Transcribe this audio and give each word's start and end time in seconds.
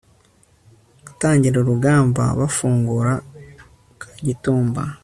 gutangira 1.05 1.55
urugamba 1.59 2.23
bafungura 2.39 3.13
kagitumba 4.01 4.81